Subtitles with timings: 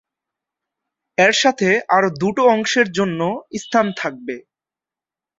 [1.17, 3.19] এর সাথে আরও দুটো অংশের জন্য
[3.57, 4.35] স্থান থাকবে।